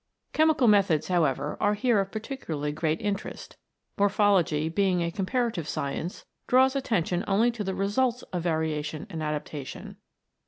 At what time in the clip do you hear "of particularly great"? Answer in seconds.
1.99-2.99